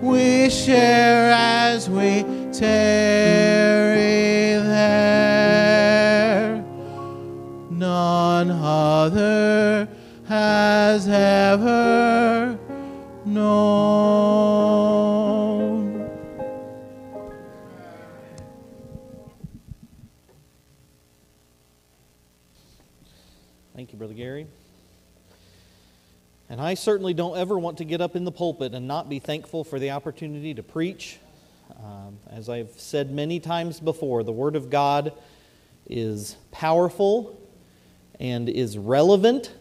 [0.00, 6.64] we share as we tarry there.
[7.70, 9.88] None other
[10.26, 12.56] has ever
[13.24, 13.97] known.
[26.58, 29.20] And I certainly don't ever want to get up in the pulpit and not be
[29.20, 31.20] thankful for the opportunity to preach.
[31.84, 35.12] Um, as I've said many times before, the Word of God
[35.88, 37.40] is powerful
[38.18, 39.54] and is relevant.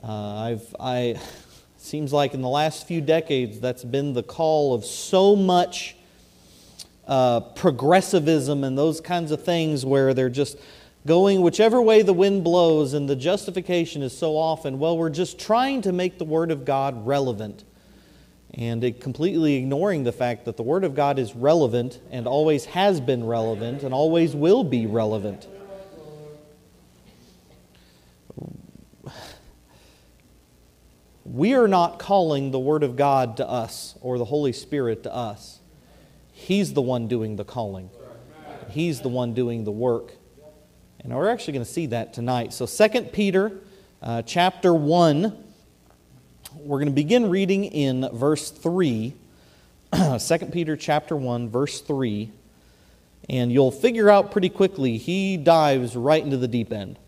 [0.00, 1.20] Uh, I've, I
[1.78, 5.96] seems like in the last few decades that's been the call of so much
[7.08, 10.58] uh, progressivism and those kinds of things where they're just
[11.06, 15.38] going whichever way the wind blows, and the justification is so often, well, we're just
[15.38, 17.64] trying to make the Word of God relevant.
[18.54, 22.64] And it completely ignoring the fact that the Word of God is relevant and always
[22.66, 25.46] has been relevant and always will be relevant.
[31.24, 35.14] We are not calling the Word of God to us or the Holy Spirit to
[35.14, 35.60] us.
[36.32, 37.90] He's the one doing the calling,
[38.70, 40.17] He's the one doing the work.
[41.04, 42.52] And we're actually going to see that tonight.
[42.52, 43.52] So 2 Peter
[44.02, 45.44] uh, chapter 1,
[46.56, 49.14] we're going to begin reading in verse 3.
[49.94, 52.32] 2 Peter chapter 1, verse 3.
[53.28, 56.98] And you'll figure out pretty quickly he dives right into the deep end.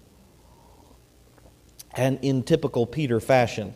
[1.92, 3.74] And in typical Peter fashion.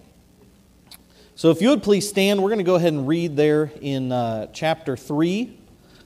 [1.34, 4.12] So if you would please stand, we're going to go ahead and read there in
[4.12, 5.58] uh, chapter 3,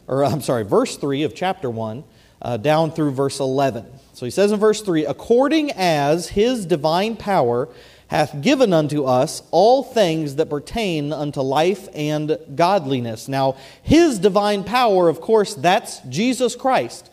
[0.07, 2.05] or I'm sorry, verse 3 of chapter 1
[2.41, 3.87] uh, down through verse 11.
[4.15, 7.69] So he says in verse 3 According as his divine power
[8.09, 13.29] hath given unto us all things that pertain unto life and godliness.
[13.29, 17.11] Now, his divine power, of course, that's Jesus Christ.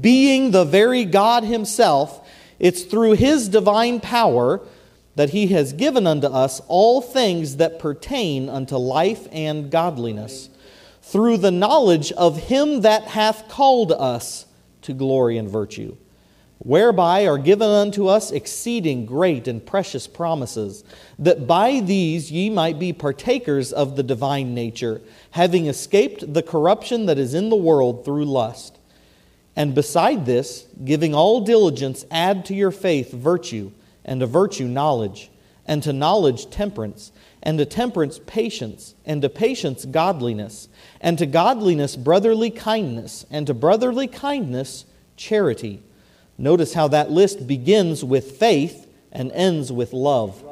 [0.00, 2.26] Being the very God himself,
[2.58, 4.60] it's through his divine power
[5.16, 10.48] that he has given unto us all things that pertain unto life and godliness,
[11.02, 14.45] through the knowledge of him that hath called us
[14.86, 15.96] to glory and virtue,
[16.58, 20.82] whereby are given unto us exceeding great and precious promises,
[21.18, 25.00] that by these ye might be partakers of the divine nature,
[25.32, 28.78] having escaped the corruption that is in the world through lust.
[29.54, 33.72] And beside this, giving all diligence, add to your faith virtue,
[34.04, 35.30] and to virtue knowledge,
[35.66, 37.10] and to knowledge temperance,
[37.46, 40.68] and to temperance patience, and to patience godliness
[41.00, 44.84] and to godliness, brotherly kindness, and to brotherly kindness,
[45.16, 45.80] charity.
[46.36, 50.42] Notice how that list begins with faith and ends with love.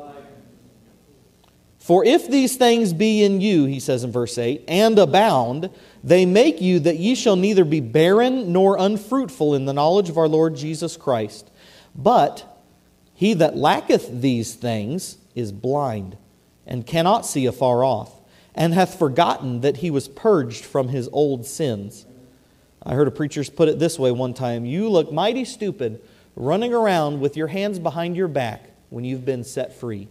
[1.78, 5.70] For if these things be in you, he says in verse 8, and abound,
[6.04, 10.16] they make you that ye shall neither be barren nor unfruitful in the knowledge of
[10.16, 11.50] our Lord Jesus Christ.
[11.92, 12.62] But
[13.14, 16.16] he that lacketh these things is blind,
[16.66, 18.20] and cannot see afar off
[18.54, 22.06] and hath forgotten that he was purged from his old sins.
[22.82, 26.00] I heard a preacher put it this way one time You look mighty stupid
[26.36, 30.08] running around with your hands behind your back when you've been set free.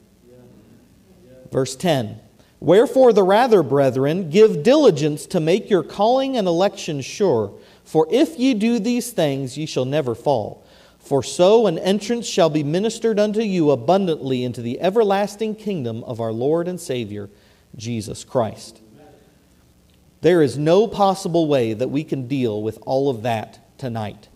[1.52, 2.20] Verse 10
[2.60, 7.54] Wherefore, the rather, brethren, give diligence to make your calling and election sure.
[7.84, 10.63] For if ye do these things, ye shall never fall.
[11.04, 16.22] For so an entrance shall be ministered unto you abundantly into the everlasting kingdom of
[16.22, 17.30] our Lord and Savior
[17.76, 18.80] Jesus Christ.
[20.22, 24.30] There is no possible way that we can deal with all of that tonight.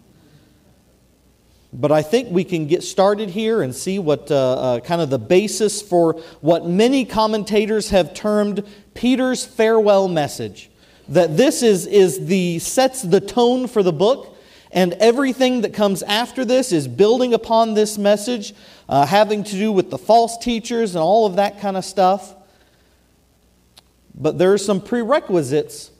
[1.71, 5.09] But I think we can get started here and see what uh, uh, kind of
[5.09, 10.69] the basis for what many commentators have termed Peter's farewell message.
[11.07, 14.36] That this is, is the, sets the tone for the book,
[14.71, 18.53] and everything that comes after this is building upon this message,
[18.89, 22.35] uh, having to do with the false teachers and all of that kind of stuff.
[24.13, 25.91] But there are some prerequisites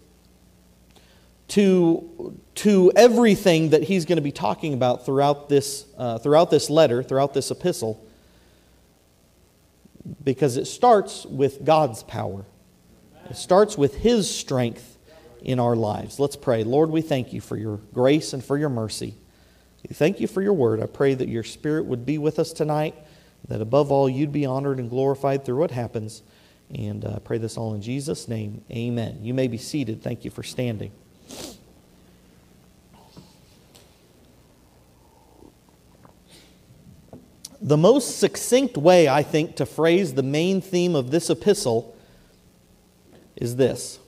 [1.50, 6.70] to, to everything that he's going to be talking about throughout this, uh, throughout this
[6.70, 8.04] letter, throughout this epistle,
[10.24, 12.46] because it starts with God's power.
[13.30, 14.97] It starts with his strength
[15.42, 16.20] in our lives.
[16.20, 16.64] Let's pray.
[16.64, 19.16] Lord, we thank you for your grace and for your mercy.
[19.88, 20.82] We thank you for your word.
[20.82, 22.96] I pray that your spirit would be with us tonight,
[23.48, 26.22] that above all you'd be honored and glorified through what happens.
[26.74, 28.64] And I uh, pray this all in Jesus' name.
[28.72, 29.20] Amen.
[29.22, 30.02] You may be seated.
[30.02, 30.92] Thank you for standing.
[37.62, 41.96] The most succinct way, I think, to phrase the main theme of this epistle
[43.36, 44.00] is this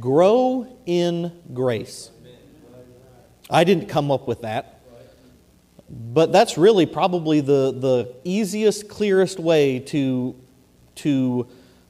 [0.00, 2.10] grow in grace.
[3.50, 4.80] I didn't come up with that.
[5.92, 10.34] But that's really probably the, the easiest, clearest way to,
[10.96, 11.46] to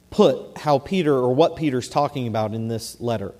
[0.09, 3.33] put how Peter or what Peter's talking about in this letter.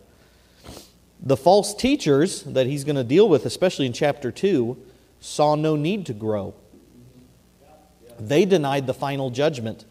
[1.19, 4.77] The false teachers that he's going to deal with, especially in chapter 2,
[5.19, 6.54] saw no need to grow.
[8.19, 9.86] They denied the final judgment.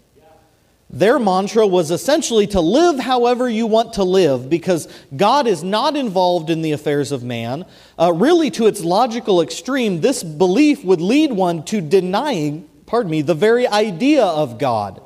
[0.92, 5.96] Their mantra was essentially to live however you want to live because God is not
[5.96, 7.64] involved in the affairs of man.
[7.98, 13.22] Uh, really, to its logical extreme, this belief would lead one to denying, pardon me,
[13.22, 15.00] the very idea of God.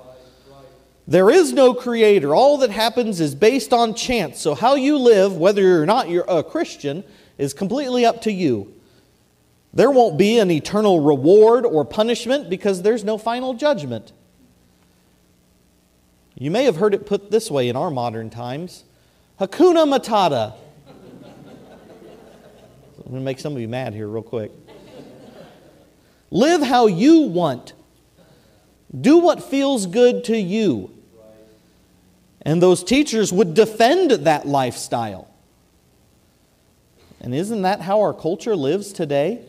[1.07, 2.35] There is no creator.
[2.35, 4.41] All that happens is based on chance.
[4.41, 7.05] So, how you live, whether or not you're a Christian,
[7.39, 8.75] is completely up to you.
[9.73, 14.11] There won't be an eternal reward or punishment because there's no final judgment.
[16.39, 18.85] You may have heard it put this way in our modern times
[19.41, 20.55] Hakuna Matata.
[22.99, 24.53] I'm going to make some of you mad here, real quick.
[26.31, 27.73] Live how you want,
[28.99, 30.91] do what feels good to you.
[32.43, 35.31] And those teachers would defend that lifestyle.
[37.21, 39.41] And isn't that how our culture lives today?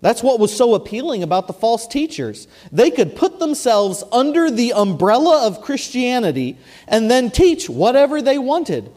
[0.00, 2.48] That's what was so appealing about the false teachers.
[2.72, 6.56] They could put themselves under the umbrella of Christianity
[6.88, 8.90] and then teach whatever they wanted.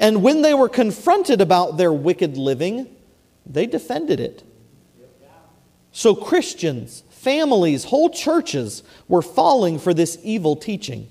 [0.00, 2.88] And when they were confronted about their wicked living,
[3.46, 4.42] they defended it.
[5.92, 11.08] So Christians, families, whole churches were falling for this evil teaching.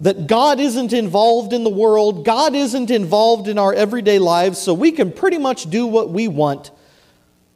[0.00, 4.74] That God isn't involved in the world, God isn't involved in our everyday lives, so
[4.74, 6.70] we can pretty much do what we want.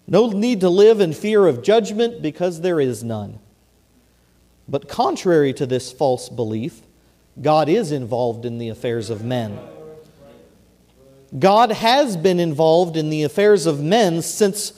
[0.06, 3.38] No need to live in fear of judgment because there is none.
[4.69, 6.81] But contrary to this false belief,
[7.40, 9.58] God is involved in the affairs of men.
[11.38, 14.72] God has been involved in the affairs of men since,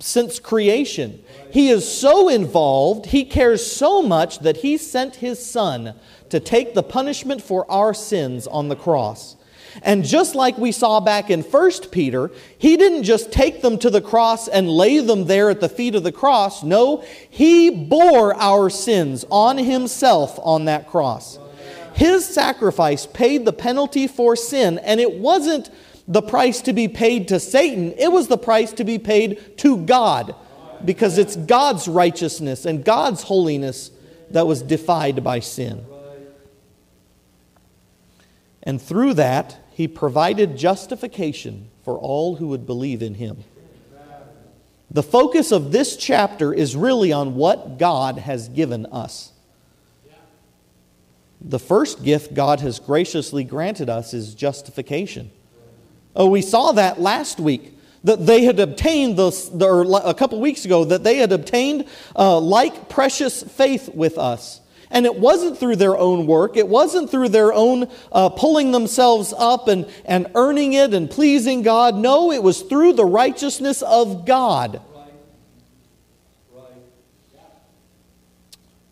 [0.00, 1.22] since creation.
[1.52, 5.94] He is so involved, he cares so much that he sent his son
[6.34, 9.36] to take the punishment for our sins on the cross.
[9.82, 13.88] And just like we saw back in 1 Peter, he didn't just take them to
[13.88, 16.64] the cross and lay them there at the feet of the cross.
[16.64, 21.38] No, he bore our sins on himself on that cross.
[21.94, 25.70] His sacrifice paid the penalty for sin, and it wasn't
[26.08, 29.76] the price to be paid to Satan, it was the price to be paid to
[29.76, 30.34] God
[30.84, 33.92] because it's God's righteousness and God's holiness
[34.32, 35.86] that was defied by sin.
[38.64, 43.44] And through that, he provided justification for all who would believe in him.
[44.90, 49.32] The focus of this chapter is really on what God has given us.
[51.40, 55.30] The first gift God has graciously granted us is justification.
[56.16, 59.30] Oh, we saw that last week that they had obtained, the,
[59.60, 64.60] or a couple weeks ago, that they had obtained uh, like precious faith with us.
[64.94, 69.34] And it wasn't through their own work, it wasn't through their own uh, pulling themselves
[69.36, 71.96] up and, and earning it and pleasing God.
[71.96, 74.80] No, it was through the righteousness of God.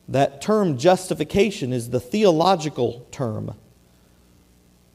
[0.09, 3.55] That term justification is the theological term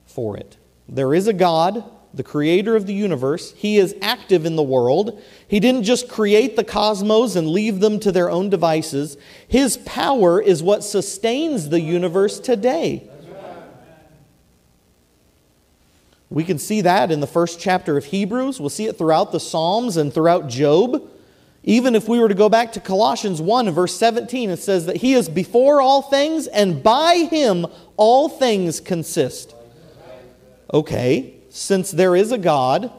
[0.05, 0.57] for it.
[0.87, 1.83] There is a God
[2.13, 3.53] the creator of the universe.
[3.53, 5.21] He is active in the world.
[5.47, 9.17] He didn't just create the cosmos and leave them to their own devices.
[9.47, 13.09] His power is what sustains the universe today.
[16.29, 18.59] We can see that in the first chapter of Hebrews.
[18.59, 21.09] We'll see it throughout the Psalms and throughout Job.
[21.63, 24.97] Even if we were to go back to Colossians 1 verse 17, it says that
[24.97, 29.53] He is before all things, and by Him all things consist.
[30.73, 32.91] Okay, since there is a God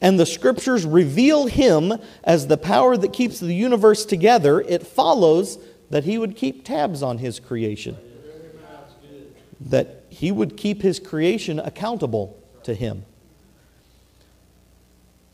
[0.00, 5.58] and the scriptures reveal him as the power that keeps the universe together, it follows
[5.90, 7.96] that he would keep tabs on his creation.
[9.60, 13.04] That he would keep his creation accountable to him.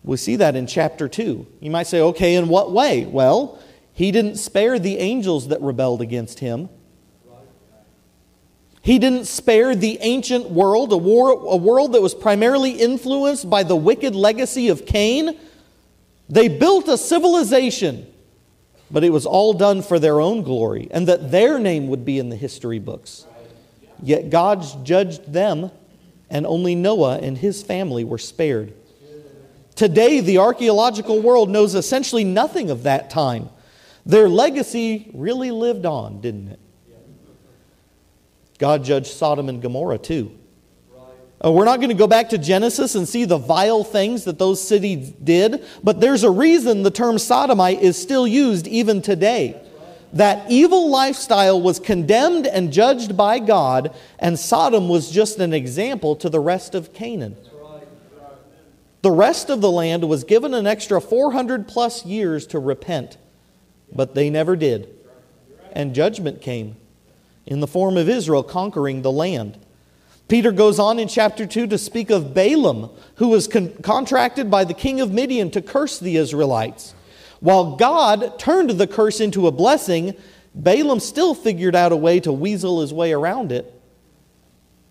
[0.03, 1.47] We see that in chapter 2.
[1.61, 3.05] You might say, okay, in what way?
[3.05, 3.59] Well,
[3.93, 6.71] he didn't spare the angels that rebelled against him.
[8.83, 13.63] He didn't spare the ancient world, a, war, a world that was primarily influenced by
[13.63, 15.39] the wicked legacy of Cain.
[16.29, 18.13] They built a civilization,
[18.91, 22.19] but it was all done for their own glory and that their name would be
[22.19, 23.25] in the history books.
[24.03, 25.71] Yet God judged them,
[26.29, 28.75] and only Noah and his family were spared.
[29.77, 33.49] Today, the archaeological world knows essentially nothing of that time.
[34.05, 36.61] Their legacy really lived on, didn't it?
[38.63, 40.39] God judged Sodom and Gomorrah too.
[41.45, 44.39] Uh, we're not going to go back to Genesis and see the vile things that
[44.39, 49.61] those cities did, but there's a reason the term sodomite is still used even today.
[50.13, 56.15] That evil lifestyle was condemned and judged by God, and Sodom was just an example
[56.15, 57.37] to the rest of Canaan.
[59.01, 63.17] The rest of the land was given an extra 400 plus years to repent,
[63.93, 64.89] but they never did.
[65.73, 66.77] And judgment came
[67.47, 69.59] in the form of Israel conquering the land.
[70.29, 74.65] Peter goes on in chapter 2 to speak of Balaam, who was con- contracted by
[74.65, 76.95] the king of Midian to curse the Israelites.
[77.41, 80.17] While God turned the curse into a blessing,
[80.55, 83.79] Balaam still figured out a way to weasel his way around it,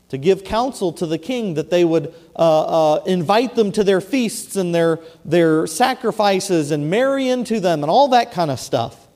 [0.09, 4.01] to give counsel to the king that they would uh, uh, invite them to their
[4.01, 9.07] feasts and their, their sacrifices and marry into them and all that kind of stuff.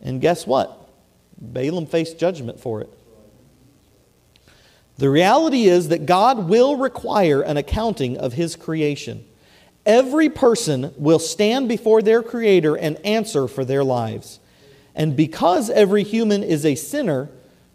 [0.00, 0.83] And guess what?
[1.38, 2.92] Balaam faced judgment for it.
[4.96, 9.24] The reality is that God will require an accounting of his creation.
[9.84, 14.38] Every person will stand before their Creator and answer for their lives.
[14.94, 17.28] And because every human is a sinner,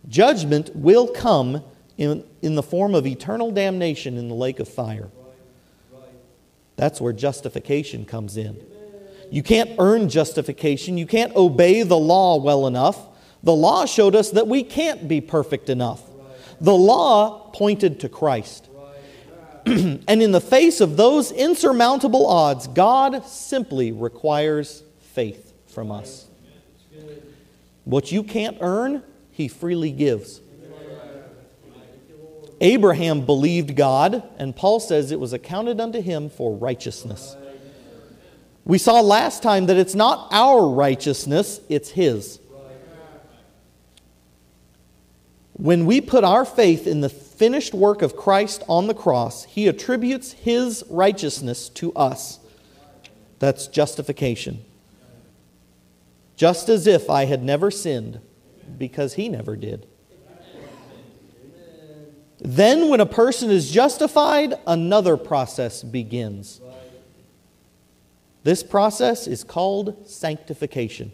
[0.07, 1.63] judgment will come
[1.97, 5.09] in, in the form of eternal damnation in the lake of fire.
[6.77, 8.57] That's where justification comes in.
[9.29, 13.08] You can't earn justification, you can't obey the law well enough.
[13.43, 16.03] The law showed us that we can't be perfect enough.
[16.60, 18.67] The law pointed to Christ.
[19.65, 26.27] and in the face of those insurmountable odds, God simply requires faith from us.
[27.86, 30.41] What you can't earn, He freely gives.
[32.62, 37.38] Abraham believed God, and Paul says it was accounted unto him for righteousness.
[38.65, 42.38] We saw last time that it's not our righteousness, it's His.
[45.59, 49.67] When we put our faith in the finished work of Christ on the cross, he
[49.67, 52.39] attributes his righteousness to us.
[53.39, 54.63] That's justification.
[56.37, 58.21] Just as if I had never sinned,
[58.77, 59.85] because he never did.
[62.37, 66.61] Then, when a person is justified, another process begins.
[68.43, 71.11] This process is called sanctification.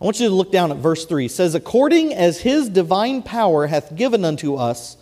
[0.00, 1.26] I want you to look down at verse 3.
[1.26, 4.96] It says, According as his divine power hath given unto us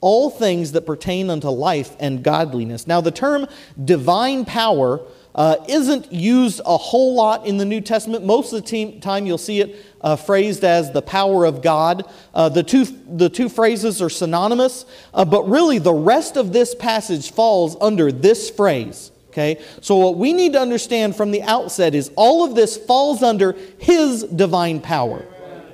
[0.00, 2.86] all things that pertain unto life and godliness.
[2.86, 3.46] Now, the term
[3.82, 5.00] divine power
[5.34, 8.22] uh, isn't used a whole lot in the New Testament.
[8.22, 12.04] Most of the time, you'll see it uh, phrased as the power of God.
[12.34, 14.84] Uh, the, two, the two phrases are synonymous,
[15.14, 19.60] uh, but really, the rest of this passage falls under this phrase Okay?
[19.80, 23.56] So, what we need to understand from the outset is all of this falls under
[23.78, 25.26] His divine power.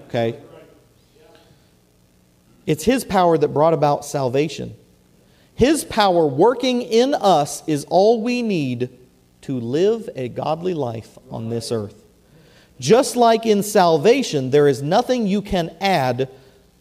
[0.09, 0.40] Okay?
[2.64, 4.75] It's His power that brought about salvation.
[5.55, 8.88] His power working in us is all we need
[9.43, 12.02] to live a godly life on this earth.
[12.79, 16.31] Just like in salvation, there is nothing you can add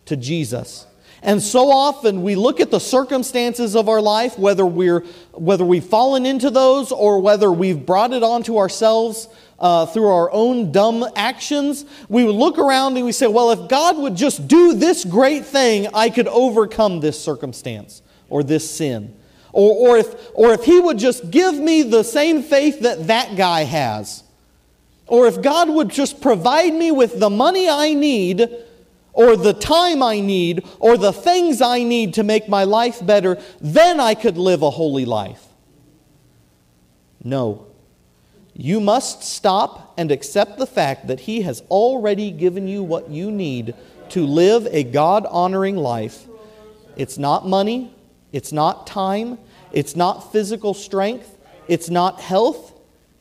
[0.06, 0.88] to Jesus.
[1.22, 5.02] And so often we look at the circumstances of our life, whether, we're,
[5.34, 9.28] whether we've fallen into those or whether we've brought it onto ourselves
[9.60, 11.86] uh, through our own dumb actions.
[12.08, 15.88] We look around and we say, well, if God would just do this great thing,
[15.94, 19.16] I could overcome this circumstance or this sin.
[19.52, 23.36] Or, or, if, or if He would just give me the same faith that that
[23.36, 24.24] guy has.
[25.08, 28.48] Or if God would just provide me with the money I need
[29.20, 33.38] or the time I need or the things I need to make my life better,
[33.60, 35.46] then I could live a holy life.
[37.22, 37.68] No.
[38.54, 43.30] You must stop and accept the fact that He has already given you what you
[43.30, 43.76] need
[44.12, 46.26] to live a God honoring life.
[46.96, 47.94] It's not money,
[48.32, 49.38] it's not time,
[49.74, 52.74] it's not physical strength, it's not health,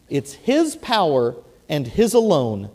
[0.09, 1.35] it's His power
[1.69, 2.71] and His alone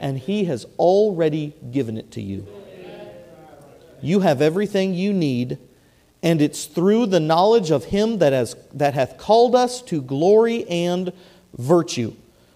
[0.00, 2.46] and He has already given it to you.
[4.00, 5.58] You have everything you need,
[6.22, 10.68] and it's through the knowledge of Him that, has, that hath called us to glory
[10.68, 11.12] and
[11.56, 12.14] virtue.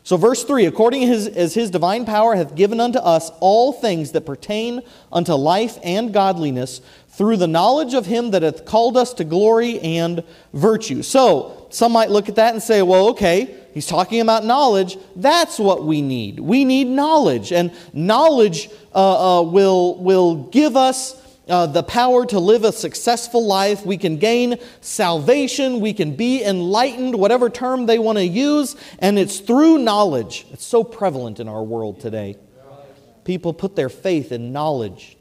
[0.09, 4.12] So, verse 3 according his, as his divine power hath given unto us all things
[4.12, 4.80] that pertain
[5.12, 9.78] unto life and godliness, through the knowledge of him that hath called us to glory
[9.80, 11.02] and virtue.
[11.02, 14.96] So, some might look at that and say, well, okay, He's talking about knowledge.
[15.14, 16.40] That's what we need.
[16.40, 17.52] We need knowledge.
[17.52, 21.14] And knowledge uh, uh, will, will give us
[21.48, 23.84] uh, the power to live a successful life.
[23.87, 25.80] We can gain salvation.
[25.80, 28.76] We can be enlightened, whatever term they want to use.
[28.98, 30.46] And it's through knowledge.
[30.50, 32.37] It's so prevalent in our world today.
[33.25, 35.16] people put their faith in knowledge,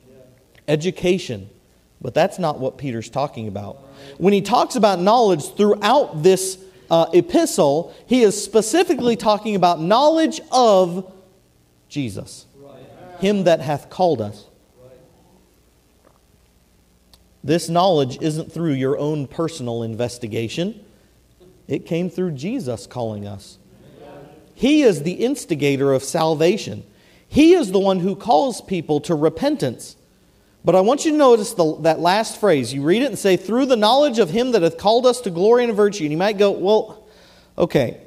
[0.68, 1.50] education,
[2.02, 3.78] but that's not what Peter's talking about.
[4.18, 6.58] When he talks about knowledge throughout this
[6.90, 11.12] uh, epistle, he is specifically talking about knowledge of
[11.90, 12.46] Jesus,
[13.20, 14.46] him that hath called us.
[17.44, 20.84] This knowledge isn't through your own personal investigation.
[21.68, 23.58] It came through Jesus calling us.
[24.54, 26.84] He is the instigator of salvation.
[27.28, 29.96] He is the one who calls people to repentance.
[30.66, 32.74] But I want you to notice the, that last phrase.
[32.74, 35.30] You read it and say, through the knowledge of him that hath called us to
[35.30, 36.04] glory and virtue.
[36.04, 37.08] And you might go, well,
[37.58, 38.02] okay,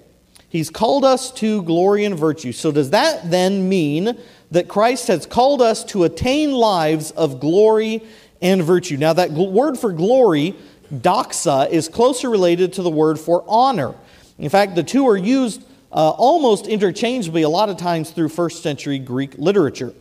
[0.48, 2.52] he's called us to glory and virtue.
[2.52, 4.18] So does that then mean
[4.50, 8.02] that Christ has called us to attain lives of glory
[8.42, 8.96] and virtue?
[8.96, 10.54] Now, that gl- word for glory
[10.92, 13.94] doxa is closer related to the word for honor.
[14.38, 18.62] In fact, the two are used uh, almost interchangeably a lot of times through first
[18.62, 19.92] century Greek literature.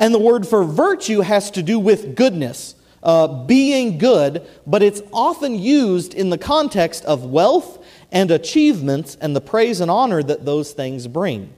[0.00, 5.02] And the word for virtue has to do with goodness, uh, being good, but it's
[5.12, 10.46] often used in the context of wealth and achievements and the praise and honor that
[10.46, 11.52] those things bring.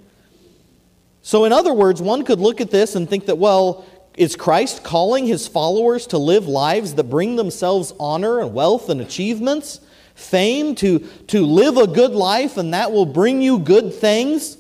[1.22, 4.82] So, in other words, one could look at this and think that, well, is Christ
[4.82, 9.80] calling his followers to live lives that bring themselves honor and wealth and achievements,
[10.16, 14.58] fame, to, to live a good life, and that will bring you good things,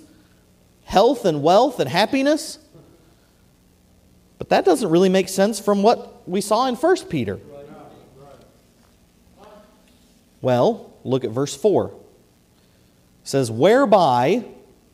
[0.84, 2.60] health and wealth and happiness?
[4.42, 7.38] But that doesn't really make sense from what we saw in 1 Peter.
[10.40, 11.86] Well, look at verse 4.
[11.86, 11.92] It
[13.22, 14.44] says, Whereby,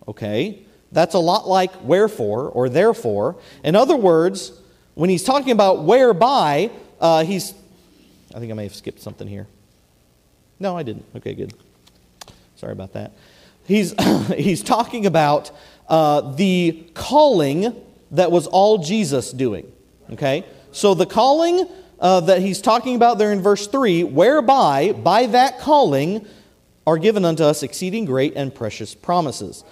[0.07, 3.37] okay, that's a lot like wherefore or therefore.
[3.65, 4.53] In other words,
[4.93, 7.55] when he's talking about whereby, uh, he's.
[8.35, 9.47] I think I may have skipped something here.
[10.61, 11.07] No, I didn't.
[11.17, 11.55] Okay, good.
[12.57, 13.13] Sorry about that.
[13.67, 13.95] He's,
[14.37, 15.51] he's talking about
[15.89, 19.71] uh, the calling that was all Jesus doing.
[20.13, 20.45] Okay?
[20.73, 21.69] So the calling
[22.01, 26.27] uh, that he's talking about there in verse 3, whereby, by that calling,
[26.87, 29.63] are given unto us exceeding great and precious promises.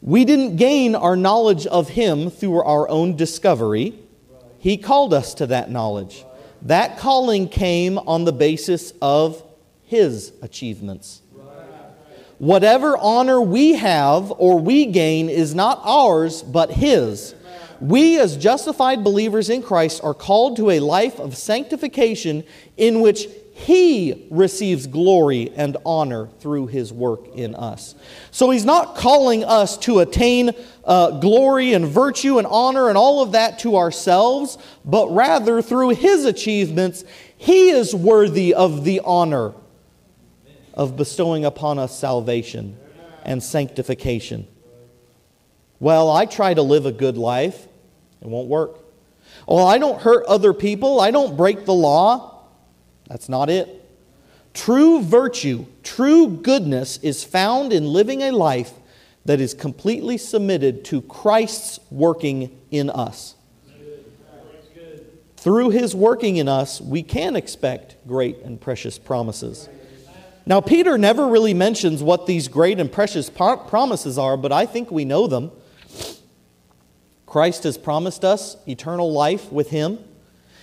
[0.00, 3.98] We didn't gain our knowledge of Him through our own discovery.
[4.58, 6.24] He called us to that knowledge.
[6.62, 9.42] That calling came on the basis of
[9.86, 11.22] His achievements.
[12.38, 17.34] Whatever honor we have or we gain is not ours, but His.
[17.80, 22.44] We, as justified believers in Christ, are called to a life of sanctification
[22.76, 27.94] in which he receives glory and honor through His work in us.
[28.32, 30.50] So He's not calling us to attain
[30.84, 35.90] uh, glory and virtue and honor and all of that to ourselves, but rather through
[35.90, 37.04] His achievements,
[37.36, 39.54] He is worthy of the honor
[40.74, 42.76] of bestowing upon us salvation
[43.22, 44.46] and sanctification.
[45.80, 47.66] Well, I try to live a good life,
[48.20, 48.80] it won't work.
[49.48, 52.42] Well, I don't hurt other people, I don't break the law.
[53.08, 53.80] That's not it.
[54.54, 58.72] True virtue, true goodness is found in living a life
[59.24, 63.34] that is completely submitted to Christ's working in us.
[65.36, 69.68] Through his working in us, we can expect great and precious promises.
[70.46, 74.90] Now, Peter never really mentions what these great and precious promises are, but I think
[74.90, 75.50] we know them.
[77.24, 79.98] Christ has promised us eternal life with him.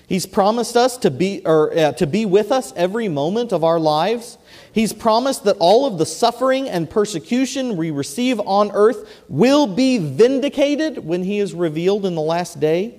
[0.07, 3.79] He's promised us to be, or, uh, to be with us every moment of our
[3.79, 4.37] lives.
[4.71, 9.97] He's promised that all of the suffering and persecution we receive on earth will be
[9.97, 12.95] vindicated when He is revealed in the last day.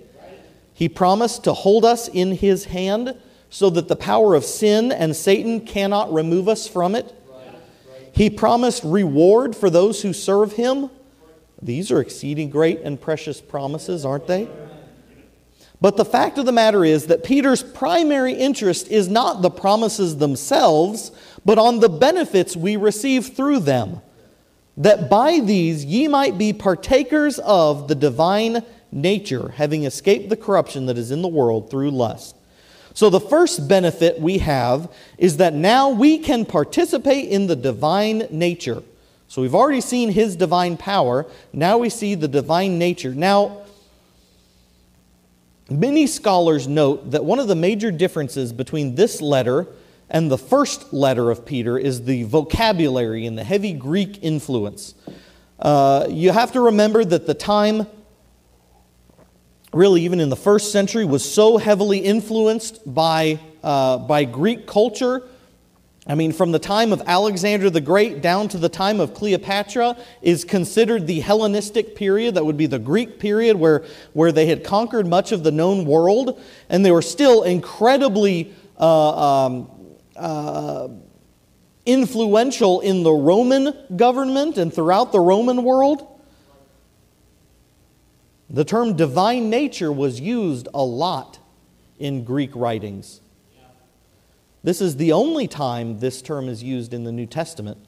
[0.75, 3.15] He promised to hold us in His hand
[3.53, 7.15] so that the power of sin and Satan cannot remove us from it.
[8.11, 10.89] He promised reward for those who serve Him.
[11.61, 14.49] These are exceeding great and precious promises, aren't they?
[15.83, 20.17] But the fact of the matter is that Peter's primary interest is not the promises
[20.17, 21.13] themselves,
[21.45, 24.01] but on the benefits we receive through them.
[24.79, 30.87] That by these ye might be partakers of the divine nature, having escaped the corruption
[30.87, 32.37] that is in the world through lust.
[32.95, 38.27] So, the first benefit we have is that now we can participate in the divine
[38.31, 38.83] nature.
[39.29, 41.27] So, we've already seen his divine power.
[41.53, 43.15] Now we see the divine nature.
[43.15, 43.63] Now,
[45.73, 49.67] Many scholars note that one of the major differences between this letter
[50.11, 54.95] and the first letter of Peter is the vocabulary and the heavy Greek influence.
[55.59, 57.87] Uh, you have to remember that the time,
[59.73, 65.23] really, even in the first century, was so heavily influenced by, uh, by Greek culture
[66.05, 69.97] I mean, from the time of Alexander the Great down to the time of Cleopatra
[70.21, 72.35] is considered the Hellenistic period.
[72.35, 75.85] That would be the Greek period where, where they had conquered much of the known
[75.85, 79.71] world, and they were still incredibly uh, um,
[80.17, 80.89] uh,
[81.87, 86.12] influential in the Roman government and throughout the Roman world.
[88.53, 91.39] The term divine nature was used a lot
[91.99, 93.23] in Greek writings.
[94.63, 97.79] This is the only time this term is used in the New Testament.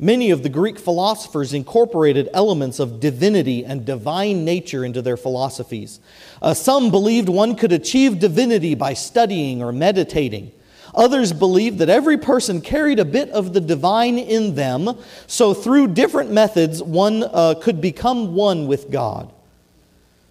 [0.00, 6.00] Many of the Greek philosophers incorporated elements of divinity and divine nature into their philosophies.
[6.40, 10.52] Uh, some believed one could achieve divinity by studying or meditating.
[10.94, 14.96] Others believed that every person carried a bit of the divine in them,
[15.26, 19.32] so through different methods, one uh, could become one with God.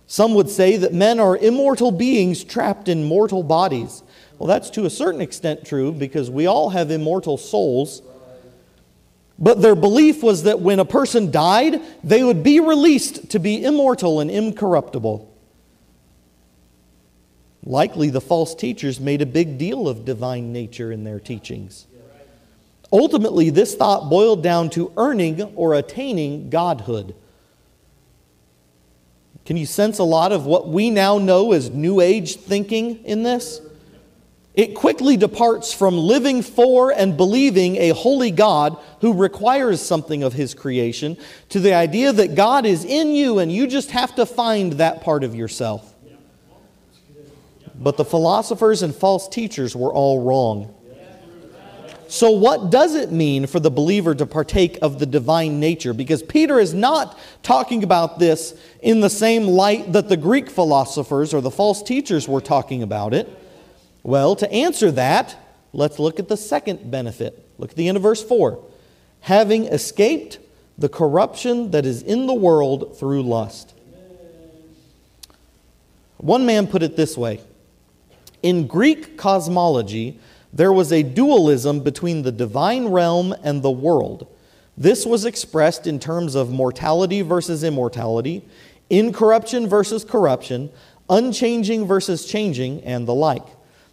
[0.07, 4.03] Some would say that men are immortal beings trapped in mortal bodies.
[4.39, 8.01] Well, that's to a certain extent true because we all have immortal souls.
[9.39, 13.63] But their belief was that when a person died, they would be released to be
[13.63, 15.26] immortal and incorruptible.
[17.63, 21.87] Likely, the false teachers made a big deal of divine nature in their teachings.
[22.91, 27.15] Ultimately, this thought boiled down to earning or attaining godhood.
[29.45, 33.23] Can you sense a lot of what we now know as New Age thinking in
[33.23, 33.61] this?
[34.53, 40.33] It quickly departs from living for and believing a holy God who requires something of
[40.33, 41.15] his creation
[41.49, 45.01] to the idea that God is in you and you just have to find that
[45.01, 45.93] part of yourself.
[47.79, 50.73] But the philosophers and false teachers were all wrong.
[52.09, 55.93] So, what does it mean for the believer to partake of the divine nature?
[55.93, 61.33] Because Peter is not talking about this in the same light that the Greek philosophers
[61.33, 63.27] or the false teachers were talking about it.
[64.03, 65.35] Well, to answer that,
[65.73, 67.45] let's look at the second benefit.
[67.57, 68.63] Look at the end of verse 4.
[69.21, 70.39] Having escaped
[70.77, 73.73] the corruption that is in the world through lust.
[76.17, 77.41] One man put it this way
[78.43, 80.19] In Greek cosmology,
[80.53, 84.27] there was a dualism between the divine realm and the world.
[84.77, 88.45] This was expressed in terms of mortality versus immortality,
[88.89, 90.69] incorruption versus corruption,
[91.09, 93.45] unchanging versus changing, and the like.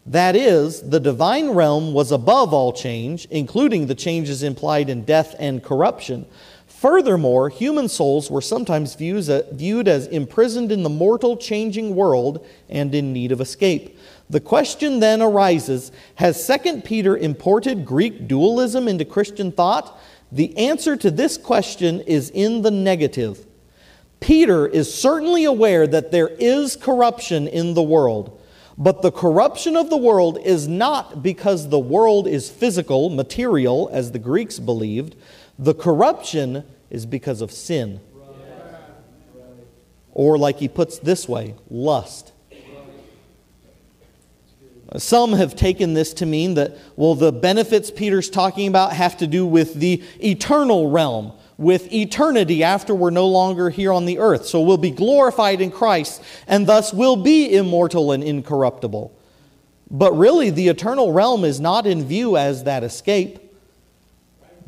[0.06, 5.34] That is, the divine realm was above all change, including the changes implied in death
[5.38, 6.26] and corruption.
[6.66, 12.94] Furthermore, human souls were sometimes uh, viewed as imprisoned in the mortal, changing world and
[12.94, 13.98] in need of escape.
[14.30, 19.98] The question then arises Has 2 Peter imported Greek dualism into Christian thought?
[20.32, 23.46] The answer to this question is in the negative.
[24.20, 28.40] Peter is certainly aware that there is corruption in the world.
[28.76, 34.10] But the corruption of the world is not because the world is physical, material, as
[34.10, 35.14] the Greeks believed.
[35.58, 38.00] The corruption is because of sin.
[40.12, 42.32] Or, like he puts this way, lust.
[44.96, 49.26] Some have taken this to mean that, well, the benefits Peter's talking about have to
[49.26, 54.46] do with the eternal realm with eternity after we're no longer here on the earth.
[54.46, 59.16] So we'll be glorified in Christ and thus will be immortal and incorruptible.
[59.90, 63.38] But really, the eternal realm is not in view as that escape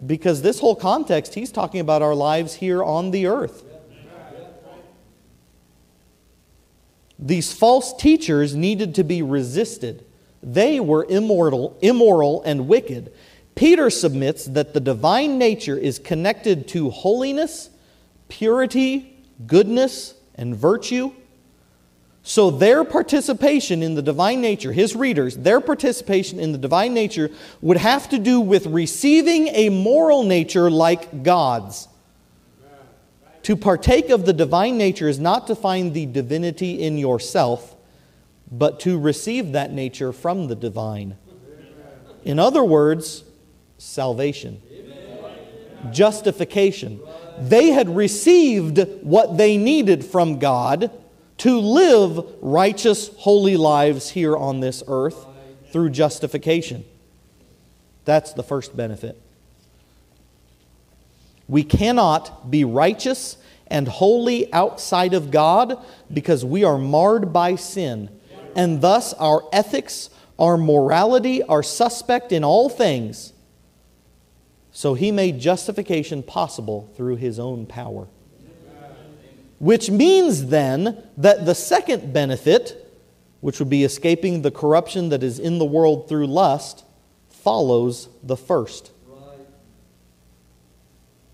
[0.05, 3.64] because this whole context, he's talking about our lives here on the earth.
[7.18, 10.05] These false teachers needed to be resisted.
[10.42, 13.12] They were immortal, immoral and wicked.
[13.55, 17.70] Peter submits that the divine nature is connected to holiness,
[18.29, 21.11] purity, goodness, and virtue.
[22.22, 27.31] So their participation in the divine nature, his readers, their participation in the divine nature
[27.62, 31.88] would have to do with receiving a moral nature like God's.
[33.46, 37.76] To partake of the divine nature is not to find the divinity in yourself,
[38.50, 41.16] but to receive that nature from the divine.
[42.24, 43.22] In other words,
[43.78, 44.61] salvation,
[45.92, 46.98] justification.
[47.38, 50.90] They had received what they needed from God
[51.38, 55.24] to live righteous, holy lives here on this earth
[55.70, 56.85] through justification.
[58.04, 59.22] That's the first benefit.
[61.48, 63.37] We cannot be righteous
[63.68, 68.11] and holy outside of God because we are marred by sin.
[68.54, 73.32] And thus, our ethics, our morality are suspect in all things.
[74.72, 78.09] So he made justification possible through his own power.
[79.59, 82.94] Which means then that the second benefit,
[83.40, 86.85] which would be escaping the corruption that is in the world through lust,
[87.30, 88.90] follows the first.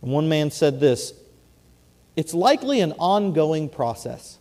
[0.02, 1.14] And one man said this
[2.16, 4.38] it's likely an ongoing process.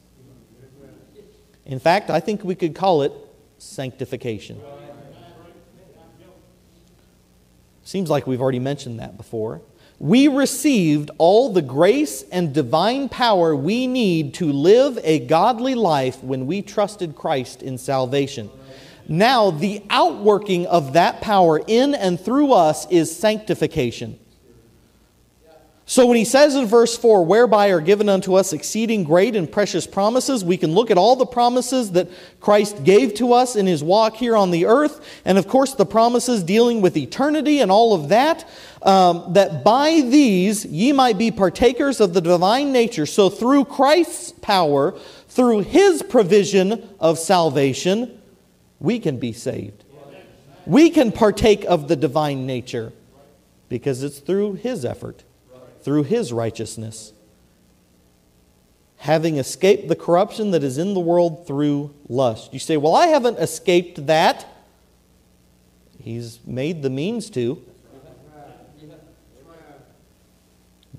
[1.65, 3.13] In fact, I think we could call it
[3.57, 4.59] sanctification.
[7.83, 9.61] Seems like we've already mentioned that before.
[9.99, 16.23] We received all the grace and divine power we need to live a godly life
[16.23, 18.49] when we trusted Christ in salvation.
[19.07, 24.17] Now, the outworking of that power in and through us is sanctification.
[25.91, 29.51] So when he says in verse 4, whereby are given unto us exceeding great and
[29.51, 32.07] precious promises, we can look at all the promises that
[32.39, 35.85] Christ gave to us in his walk here on the earth, and of course the
[35.85, 38.47] promises dealing with eternity and all of that,
[38.83, 43.05] um, that by these ye might be partakers of the divine nature.
[43.05, 48.17] So through Christ's power, through his provision of salvation,
[48.79, 49.83] we can be saved.
[50.65, 52.93] We can partake of the divine nature
[53.67, 55.25] because it's through his effort
[55.83, 57.13] through his righteousness,
[58.97, 62.53] having escaped the corruption that is in the world through lust.
[62.53, 64.45] You say, Well, I haven't escaped that.
[65.99, 67.63] He's made the means to.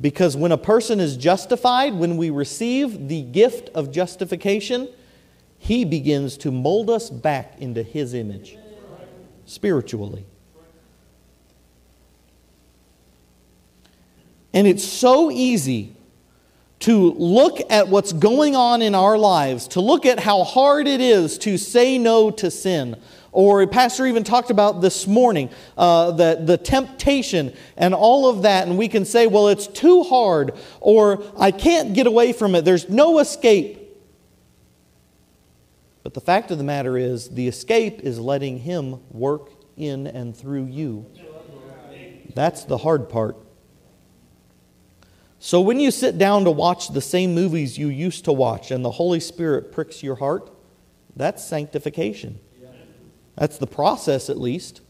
[0.01, 4.89] Because when a person is justified, when we receive the gift of justification,
[5.59, 8.59] he begins to mold us back into his image
[9.47, 10.27] spiritually.
[14.55, 15.97] And it's so easy
[16.81, 21.01] to look at what's going on in our lives, to look at how hard it
[21.01, 22.97] is to say no to sin.
[23.31, 28.43] Or, a Pastor even talked about this morning uh, the, the temptation and all of
[28.43, 32.55] that, and we can say, well, it's too hard, or I can't get away from
[32.55, 33.79] it, there's no escape.
[36.03, 40.37] But the fact of the matter is, the escape is letting Him work in and
[40.37, 41.07] through you.
[42.35, 43.37] That's the hard part.
[45.45, 48.85] So when you sit down to watch the same movies you used to watch and
[48.85, 50.49] the Holy Spirit pricks your heart,
[51.17, 52.39] that's sanctification.
[53.35, 54.83] That's the process, at least.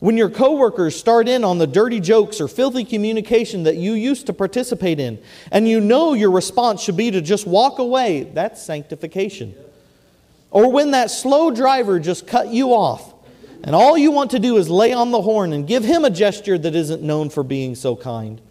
[0.00, 4.26] When your coworkers start in on the dirty jokes or filthy communication that you used
[4.26, 5.18] to participate in,
[5.50, 9.54] and you know your response should be to just walk away, that's sanctification.
[10.50, 13.14] Or when that slow driver just cut you off,
[13.64, 16.10] and all you want to do is lay on the horn and give him a
[16.10, 18.42] gesture that isn't known for being so kind.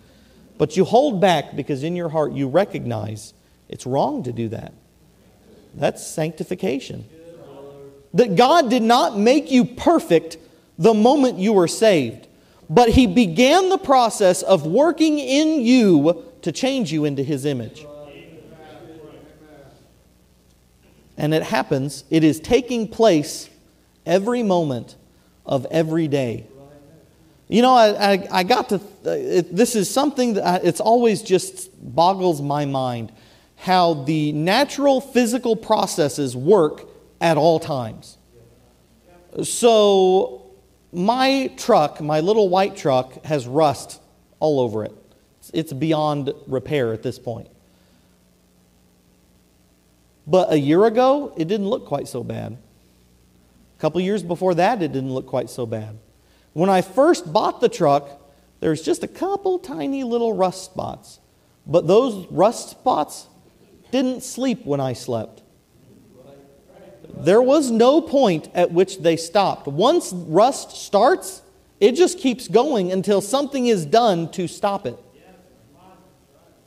[0.57, 3.33] But you hold back because in your heart you recognize
[3.67, 4.73] it's wrong to do that.
[5.73, 7.05] That's sanctification.
[8.13, 10.37] That God did not make you perfect
[10.77, 12.27] the moment you were saved,
[12.69, 17.85] but He began the process of working in you to change you into His image.
[21.17, 23.49] And it happens, it is taking place
[24.05, 24.95] every moment
[25.45, 26.47] of every day.
[27.47, 30.79] You know, I, I, I got to, uh, it, this is something that I, it's
[30.79, 33.12] always just boggles my mind
[33.58, 36.88] how the natural physical processes work
[37.21, 38.17] at all times.
[39.43, 40.51] So,
[40.91, 44.01] my truck, my little white truck, has rust
[44.39, 44.93] all over it.
[45.53, 47.49] It's beyond repair at this point.
[50.27, 52.58] But a year ago, it didn't look quite so bad.
[53.77, 55.97] A couple years before that, it didn't look quite so bad.
[56.55, 58.09] When I first bought the truck,
[58.61, 61.19] there's just a couple tiny little rust spots.
[61.67, 63.27] But those rust spots
[63.91, 65.43] didn't sleep when I slept.
[67.17, 69.67] There was no point at which they stopped.
[69.67, 71.41] Once rust starts,
[71.81, 74.97] it just keeps going until something is done to stop it.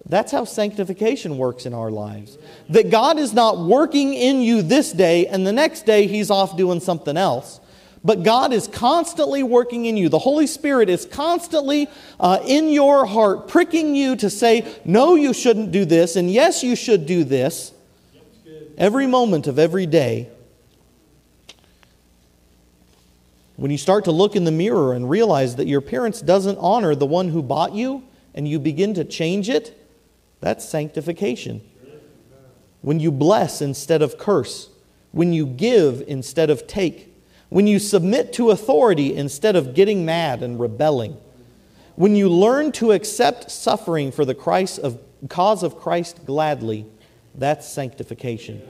[0.07, 2.37] That's how sanctification works in our lives.
[2.69, 6.59] That God is not working in you this day and the next day He's off
[6.59, 7.61] doing something else.
[8.09, 10.09] But God is constantly working in you.
[10.09, 15.35] The Holy Spirit is constantly uh, in your heart, pricking you to say, no, you
[15.35, 17.71] shouldn't do this, and yes, you should do this.
[18.79, 20.31] Every moment of every day.
[23.57, 26.95] When you start to look in the mirror and realize that your appearance doesn't honor
[26.95, 29.79] the one who bought you, and you begin to change it,
[30.41, 31.61] that's sanctification.
[32.81, 34.71] When you bless instead of curse,
[35.13, 37.08] when you give instead of take,
[37.49, 41.17] when you submit to authority instead of getting mad and rebelling,
[41.97, 46.87] when you learn to accept suffering for the Christ of, cause of Christ gladly,
[47.35, 48.63] that's sanctification.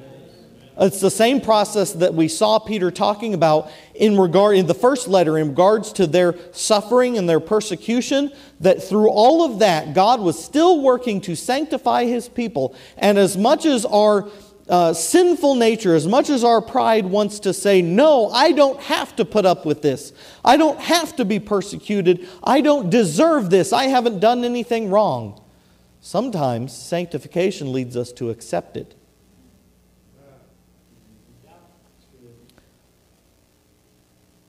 [0.80, 5.08] It's the same process that we saw Peter talking about in regard in the first
[5.08, 10.20] letter in regards to their suffering and their persecution that through all of that God
[10.20, 14.28] was still working to sanctify his people and as much as our
[14.68, 19.16] uh, sinful nature, as much as our pride wants to say, No, I don't have
[19.16, 20.12] to put up with this.
[20.44, 22.28] I don't have to be persecuted.
[22.44, 23.72] I don't deserve this.
[23.72, 25.42] I haven't done anything wrong.
[26.00, 28.94] Sometimes sanctification leads us to accept it.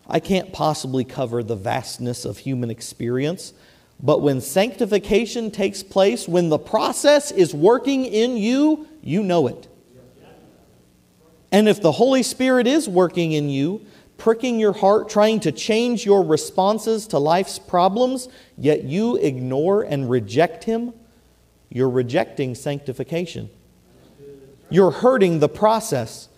[0.10, 3.53] I can't possibly cover the vastness of human experience,
[4.01, 9.68] but when sanctification takes place, when the process is working in you, you know it.
[11.51, 13.85] And if the Holy Spirit is working in you,
[14.17, 20.09] pricking your heart, trying to change your responses to life's problems, yet you ignore and
[20.09, 20.93] reject Him,
[21.69, 23.49] you're rejecting sanctification.
[24.69, 26.29] You're hurting the process.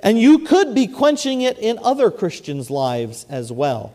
[0.00, 3.94] And you could be quenching it in other Christians' lives as well.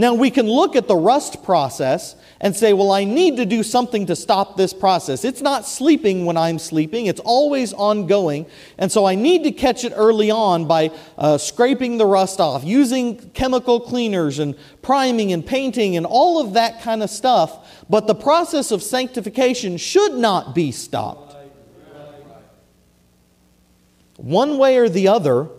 [0.00, 3.62] Now, we can look at the rust process and say, well, I need to do
[3.62, 5.26] something to stop this process.
[5.26, 8.46] It's not sleeping when I'm sleeping, it's always ongoing.
[8.78, 12.64] And so I need to catch it early on by uh, scraping the rust off,
[12.64, 17.84] using chemical cleaners and priming and painting and all of that kind of stuff.
[17.90, 21.36] But the process of sanctification should not be stopped.
[24.16, 25.50] One way or the other,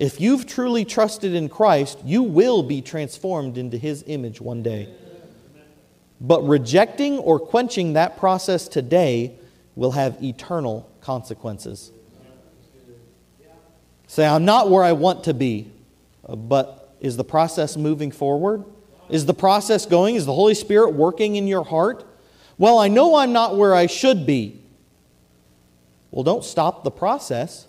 [0.00, 4.88] if you've truly trusted in Christ, you will be transformed into His image one day.
[6.18, 9.36] But rejecting or quenching that process today
[9.76, 11.92] will have eternal consequences.
[14.06, 15.70] Say, I'm not where I want to be,
[16.26, 18.64] but is the process moving forward?
[19.10, 20.14] Is the process going?
[20.14, 22.06] Is the Holy Spirit working in your heart?
[22.56, 24.62] Well, I know I'm not where I should be.
[26.10, 27.66] Well, don't stop the process.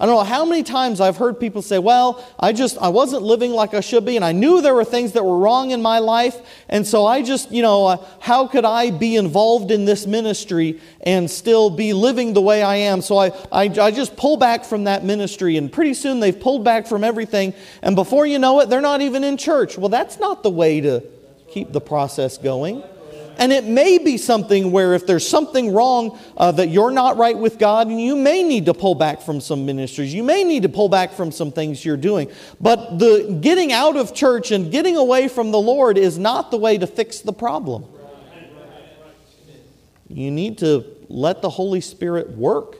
[0.00, 3.22] I don't know how many times I've heard people say, "Well, I just I wasn't
[3.22, 5.82] living like I should be and I knew there were things that were wrong in
[5.82, 6.36] my life,
[6.68, 10.80] and so I just, you know, uh, how could I be involved in this ministry
[11.00, 14.64] and still be living the way I am?" So I, I I just pull back
[14.64, 18.60] from that ministry and pretty soon they've pulled back from everything and before you know
[18.60, 19.76] it, they're not even in church.
[19.76, 21.02] Well, that's not the way to
[21.48, 22.84] keep the process going.
[23.38, 27.38] And it may be something where if there's something wrong uh, that you're not right
[27.38, 30.12] with God, and you may need to pull back from some ministries.
[30.12, 32.30] You may need to pull back from some things you're doing.
[32.60, 36.58] But the getting out of church and getting away from the Lord is not the
[36.58, 37.84] way to fix the problem.
[40.08, 42.76] You need to let the Holy Spirit work.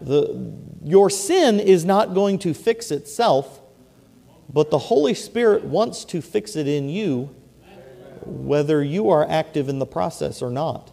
[0.00, 3.60] The, your sin is not going to fix itself,
[4.52, 7.34] but the Holy Spirit wants to fix it in you
[8.26, 10.92] whether you are active in the process or not.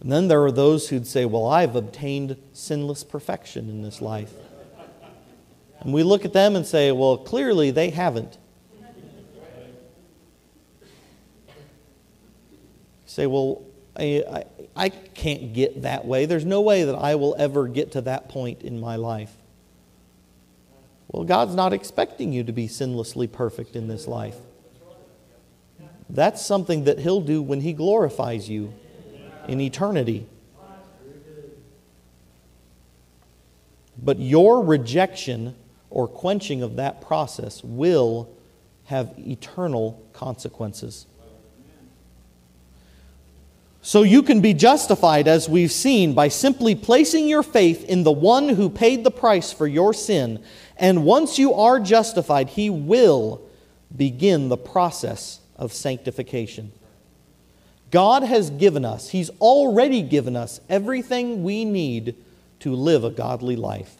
[0.00, 4.32] And then there are those who'd say, Well, I've obtained sinless perfection in this life.
[5.80, 8.38] And we look at them and say, Well, clearly they haven't.
[13.04, 13.62] say, Well,
[13.96, 14.44] I, I,
[14.84, 16.24] I, can't get that way.
[16.24, 19.34] There's no way that I will ever get to that point in my life.
[21.12, 24.36] Well, God's not expecting you to be sinlessly perfect in this life.
[26.08, 28.72] That's something that He'll do when He glorifies you
[29.48, 30.26] in eternity.
[34.02, 35.56] But your rejection
[35.90, 38.30] or quenching of that process will
[38.84, 41.06] have eternal consequences.
[43.82, 48.12] So you can be justified, as we've seen, by simply placing your faith in the
[48.12, 50.42] one who paid the price for your sin
[50.80, 53.42] and once you are justified, He will
[53.94, 56.72] begin the process of sanctification.
[57.90, 62.16] God has given us, He's already given us everything we need
[62.60, 63.96] to live a godly life.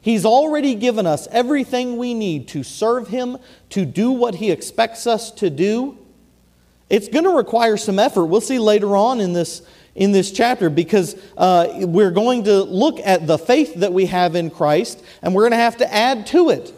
[0.00, 3.38] He's already given us everything we need to serve Him,
[3.70, 5.98] to do what He expects us to do.
[6.92, 8.26] It's going to require some effort.
[8.26, 9.62] We'll see later on in this
[9.94, 14.36] in this chapter because uh, we're going to look at the faith that we have
[14.36, 16.74] in Christ and we're going to have to add to it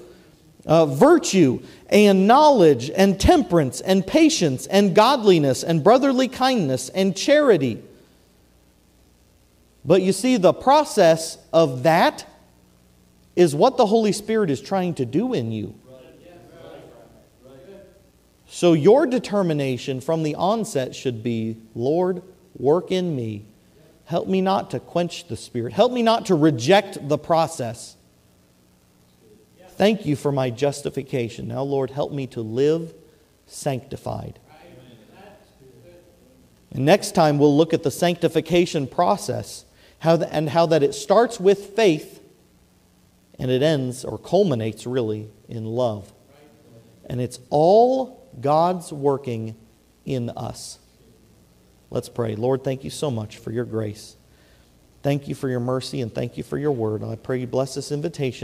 [0.67, 7.83] uh, virtue and knowledge and temperance and patience and godliness and brotherly kindness and charity.
[9.85, 12.25] But you see, the process of that
[13.37, 15.75] is what the Holy Spirit is trying to do in you.
[18.55, 22.23] So, your determination from the onset should be Lord,
[22.57, 23.47] Work in me.
[24.05, 25.73] Help me not to quench the Spirit.
[25.73, 27.97] Help me not to reject the process.
[29.71, 31.49] Thank you for my justification.
[31.49, 32.95] Now, Lord, help me to live
[33.47, 34.39] sanctified.
[36.71, 39.65] And next time, we'll look at the sanctification process
[39.99, 42.23] how the, and how that it starts with faith
[43.37, 46.13] and it ends or culminates really in love.
[47.07, 49.57] And it's all God's working
[50.05, 50.79] in us.
[51.91, 52.35] Let's pray.
[52.37, 54.17] Lord, thank you so much for your grace.
[55.03, 57.03] Thank you for your mercy and thank you for your word.
[57.03, 58.33] And I pray you bless this invitation.